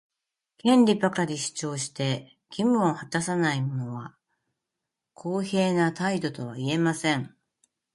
[0.57, 4.15] 権利ばかり主張して、義務を果たさないのは
[5.13, 7.35] 公平な態度とは言えません。